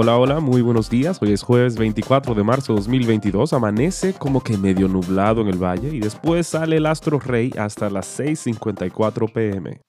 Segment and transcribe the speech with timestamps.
[0.00, 1.18] Hola, hola, muy buenos días.
[1.20, 3.52] Hoy es jueves 24 de marzo de 2022.
[3.52, 7.90] Amanece como que medio nublado en el valle y después sale el astro rey hasta
[7.90, 9.80] las 6.54 pm.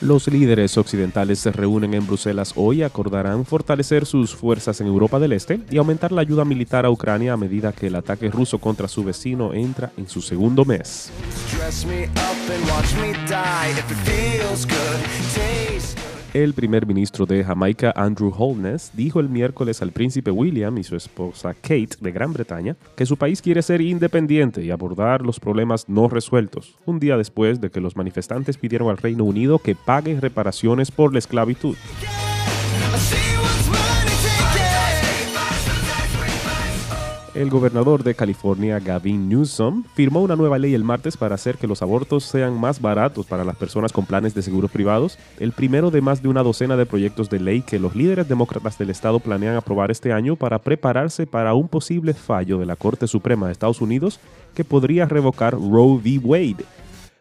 [0.00, 5.18] Los líderes occidentales se reúnen en Bruselas hoy y acordarán fortalecer sus fuerzas en Europa
[5.18, 8.58] del Este y aumentar la ayuda militar a Ucrania a medida que el ataque ruso
[8.58, 11.12] contra su vecino entra en su segundo mes.
[16.34, 20.94] El primer ministro de Jamaica, Andrew Holness, dijo el miércoles al príncipe William y su
[20.94, 25.88] esposa Kate de Gran Bretaña que su país quiere ser independiente y abordar los problemas
[25.88, 30.20] no resueltos, un día después de que los manifestantes pidieron al Reino Unido que pague
[30.20, 31.76] reparaciones por la esclavitud.
[37.34, 41.66] El gobernador de California, Gavin Newsom, firmó una nueva ley el martes para hacer que
[41.66, 45.90] los abortos sean más baratos para las personas con planes de seguros privados, el primero
[45.90, 49.18] de más de una docena de proyectos de ley que los líderes demócratas del estado
[49.18, 53.52] planean aprobar este año para prepararse para un posible fallo de la Corte Suprema de
[53.52, 54.20] Estados Unidos
[54.54, 56.20] que podría revocar Roe v.
[56.22, 56.64] Wade.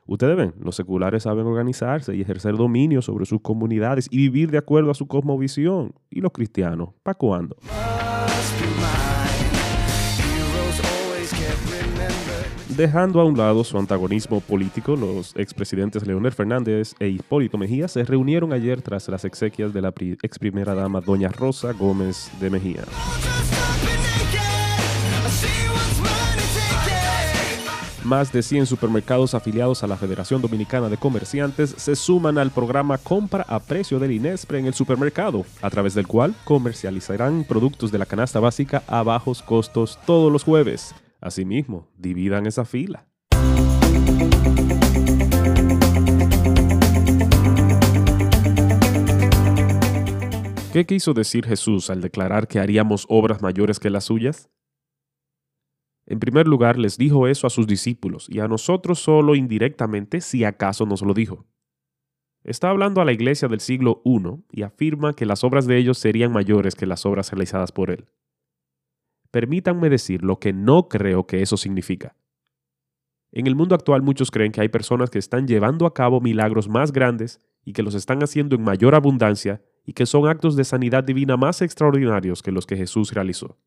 [0.05, 4.59] Ustedes ven, los seculares saben organizarse y ejercer dominio sobre sus comunidades y vivir de
[4.59, 5.95] acuerdo a su cosmovisión.
[6.11, 6.89] ¿Y los cristianos?
[7.01, 7.57] ¿Para cuándo?
[12.77, 18.03] Dejando a un lado su antagonismo político, los expresidentes Leonel Fernández e Hipólito Mejía se
[18.03, 19.93] reunieron ayer tras las exequias de la
[20.23, 22.83] ex primera dama Doña Rosa Gómez de Mejía.
[28.03, 32.97] Más de 100 supermercados afiliados a la Federación Dominicana de Comerciantes se suman al programa
[32.97, 37.99] Compra a precio del INESPRE en el supermercado, a través del cual comercializarán productos de
[37.99, 40.95] la canasta básica a bajos costos todos los jueves.
[41.23, 43.07] Asimismo, dividan esa fila.
[50.73, 54.49] ¿Qué quiso decir Jesús al declarar que haríamos obras mayores que las suyas?
[56.05, 60.43] En primer lugar, les dijo eso a sus discípulos y a nosotros solo indirectamente si
[60.43, 61.45] acaso nos lo dijo.
[62.43, 64.19] Está hablando a la iglesia del siglo I
[64.51, 68.09] y afirma que las obras de ellos serían mayores que las obras realizadas por él
[69.33, 72.15] permítanme decir lo que no creo que eso significa.
[73.31, 76.69] En el mundo actual muchos creen que hay personas que están llevando a cabo milagros
[76.69, 80.63] más grandes y que los están haciendo en mayor abundancia y que son actos de
[80.63, 83.57] sanidad divina más extraordinarios que los que Jesús realizó.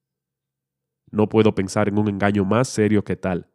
[1.10, 3.50] No puedo pensar en un engaño más serio que tal.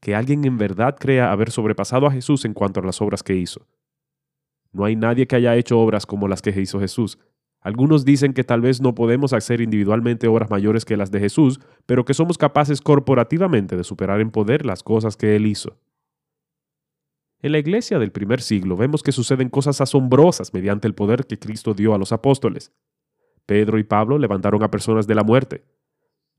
[0.00, 3.36] Que alguien en verdad crea haber sobrepasado a Jesús en cuanto a las obras que
[3.36, 3.68] hizo.
[4.72, 7.16] No hay nadie que haya hecho obras como las que hizo Jesús,
[7.62, 11.60] algunos dicen que tal vez no podemos hacer individualmente obras mayores que las de Jesús,
[11.86, 15.78] pero que somos capaces corporativamente de superar en poder las cosas que Él hizo.
[17.40, 21.38] En la iglesia del primer siglo vemos que suceden cosas asombrosas mediante el poder que
[21.38, 22.72] Cristo dio a los apóstoles.
[23.46, 25.64] Pedro y Pablo levantaron a personas de la muerte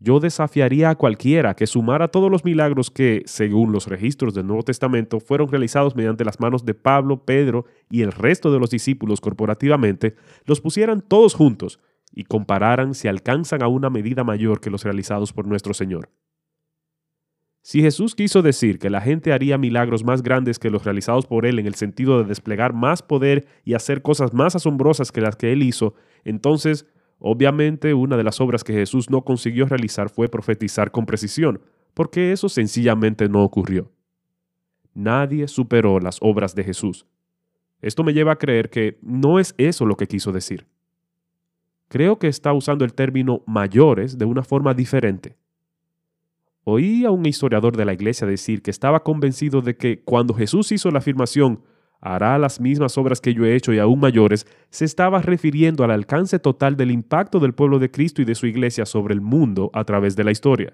[0.03, 4.63] yo desafiaría a cualquiera que sumara todos los milagros que, según los registros del Nuevo
[4.63, 9.21] Testamento, fueron realizados mediante las manos de Pablo, Pedro y el resto de los discípulos
[9.21, 10.15] corporativamente,
[10.45, 11.79] los pusieran todos juntos
[12.11, 16.09] y compararan si alcanzan a una medida mayor que los realizados por nuestro Señor.
[17.61, 21.45] Si Jesús quiso decir que la gente haría milagros más grandes que los realizados por
[21.45, 25.37] Él en el sentido de desplegar más poder y hacer cosas más asombrosas que las
[25.37, 26.85] que Él hizo, entonces
[27.25, 31.61] Obviamente, una de las obras que Jesús no consiguió realizar fue profetizar con precisión,
[31.93, 33.93] porque eso sencillamente no ocurrió.
[34.93, 37.05] Nadie superó las obras de Jesús.
[37.81, 40.67] Esto me lleva a creer que no es eso lo que quiso decir.
[41.87, 45.37] Creo que está usando el término mayores de una forma diferente.
[46.65, 50.73] Oí a un historiador de la iglesia decir que estaba convencido de que cuando Jesús
[50.73, 51.61] hizo la afirmación
[52.03, 55.91] hará las mismas obras que yo he hecho y aún mayores, se estaba refiriendo al
[55.91, 59.71] alcance total del impacto del pueblo de Cristo y de su iglesia sobre el mundo
[59.73, 60.73] a través de la historia.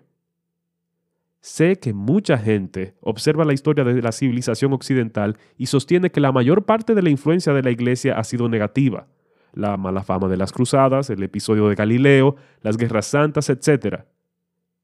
[1.40, 6.32] Sé que mucha gente observa la historia de la civilización occidental y sostiene que la
[6.32, 9.08] mayor parte de la influencia de la iglesia ha sido negativa.
[9.54, 14.02] La mala fama de las cruzadas, el episodio de Galileo, las guerras santas, etc.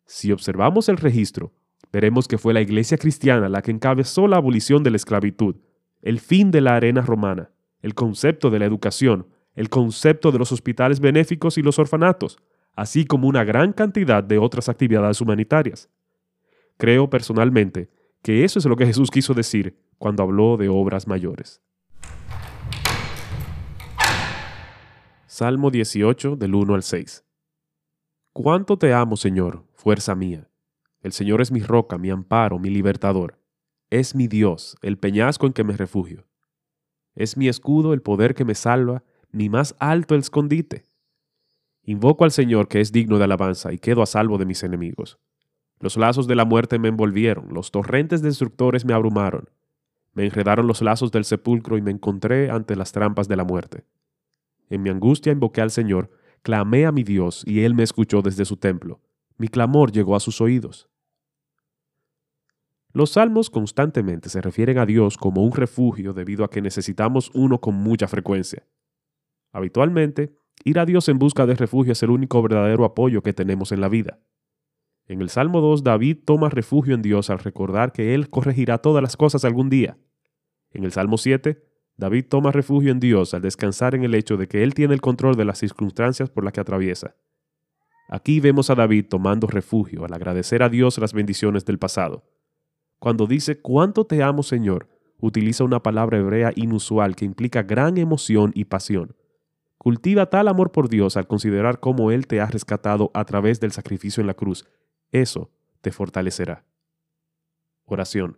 [0.06, 1.54] Si observamos el registro,
[1.92, 5.56] veremos que fue la iglesia cristiana la que encabezó la abolición de la esclavitud,
[6.06, 7.50] el fin de la arena romana,
[7.82, 12.38] el concepto de la educación, el concepto de los hospitales benéficos y los orfanatos,
[12.76, 15.90] así como una gran cantidad de otras actividades humanitarias.
[16.78, 17.90] Creo personalmente
[18.22, 21.64] que eso es lo que Jesús quiso decir cuando habló de obras mayores.
[25.26, 27.26] Salmo 18 del 1 al 6.
[28.32, 30.50] Cuánto te amo, Señor, fuerza mía.
[31.02, 33.40] El Señor es mi roca, mi amparo, mi libertador
[33.90, 36.26] es mi Dios, el peñasco en que me refugio.
[37.16, 40.86] Es mi escudo el poder que me salva, mi más alto el escondite.
[41.84, 45.20] Invoco al Señor que es digno de alabanza y quedo a salvo de mis enemigos.
[45.80, 49.50] Los lazos de la muerte me envolvieron, los torrentes destructores me abrumaron.
[50.14, 53.86] Me enredaron los lazos del sepulcro y me encontré ante las trampas de la muerte.
[54.70, 56.10] En mi angustia invoqué al Señor,
[56.42, 59.02] clamé a mi Dios y Él me escuchó desde su templo.
[59.38, 60.90] Mi clamor llegó a sus oídos.
[62.96, 67.60] Los salmos constantemente se refieren a Dios como un refugio debido a que necesitamos uno
[67.60, 68.66] con mucha frecuencia.
[69.52, 73.74] Habitualmente, ir a Dios en busca de refugio es el único verdadero apoyo que tenemos
[73.74, 74.22] en la vida.
[75.08, 79.04] En el Salmo 2, David toma refugio en Dios al recordar que Él corregirá todas
[79.04, 79.98] las cosas algún día.
[80.72, 81.62] En el Salmo 7,
[81.98, 85.02] David toma refugio en Dios al descansar en el hecho de que Él tiene el
[85.02, 87.18] control de las circunstancias por las que atraviesa.
[88.08, 92.24] Aquí vemos a David tomando refugio al agradecer a Dios las bendiciones del pasado.
[93.00, 94.90] Cuando dice, ¿cuánto te amo Señor?
[95.22, 99.16] utiliza una palabra hebrea inusual que implica gran emoción y pasión.
[99.78, 103.72] Cultiva tal amor por Dios al considerar cómo Él te ha rescatado a través del
[103.72, 104.66] sacrificio en la cruz
[105.16, 105.50] eso
[105.80, 106.66] te fortalecerá.
[107.86, 108.38] Oración.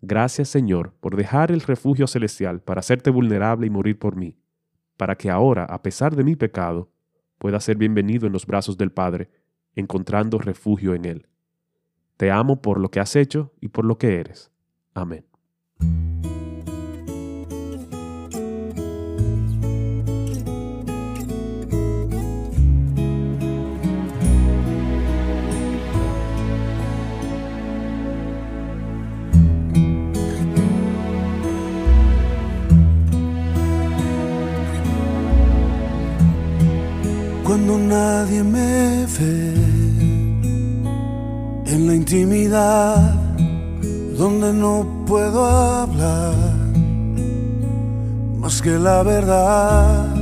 [0.00, 4.36] Gracias Señor por dejar el refugio celestial para hacerte vulnerable y morir por mí,
[4.96, 6.90] para que ahora, a pesar de mi pecado,
[7.38, 9.30] pueda ser bienvenido en los brazos del Padre,
[9.74, 11.28] encontrando refugio en Él.
[12.22, 14.52] Te amo por lo que has hecho y por lo que eres.
[14.94, 15.24] Amén.
[37.42, 39.06] cuando nadie me
[42.12, 43.14] intimidad
[44.18, 46.34] donde no puedo hablar
[48.38, 50.14] más que la verdad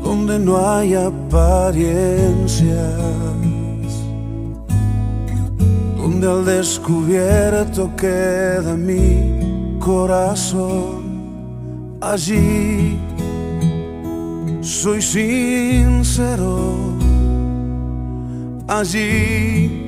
[0.00, 2.94] donde no hay apariencias
[5.96, 12.96] donde al descubierto queda mi corazón allí
[14.60, 16.76] soy sincero.
[18.70, 19.87] Allí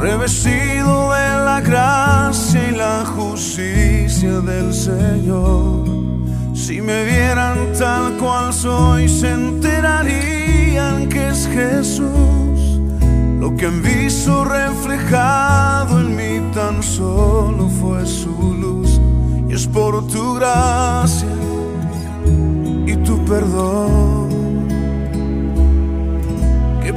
[0.00, 5.84] revestido de la gracia y la justicia del Señor.
[6.54, 12.80] Si me vieran tal cual soy, se enterarían que es Jesús.
[13.38, 19.00] Lo que han visto reflejado en mí tan solo fue su luz.
[19.48, 21.28] Y es por tu gracia
[22.86, 24.09] y tu perdón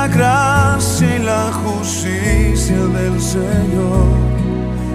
[0.00, 4.08] la gracia y la justicia del Señor.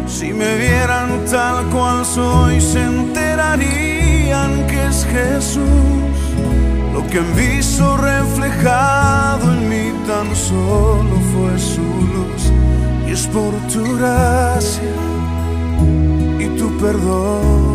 [0.08, 6.16] Si me vieran tal cual soy, se enterarían que es Jesús.
[6.94, 12.44] Lo que han visto reflejado en mí tan solo fue su luz.
[13.08, 14.96] Y es por tu gracia
[16.40, 17.75] y tu perdón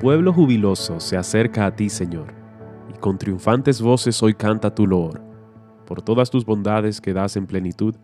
[0.00, 2.34] Pueblo jubiloso se acerca a ti, Señor,
[2.94, 5.22] y con triunfantes voces hoy canta tu loor.
[5.86, 7.94] Por todas tus bondades que das en plenitud,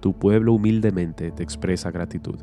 [0.00, 2.40] tu pueblo humildemente te expresa gratitud.